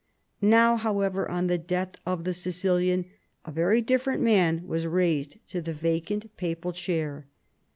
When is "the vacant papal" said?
5.61-6.73